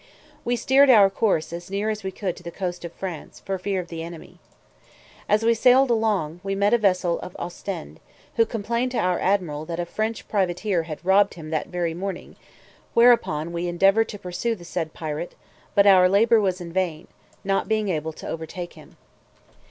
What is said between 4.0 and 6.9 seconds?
enemy. As we sailed along, we met a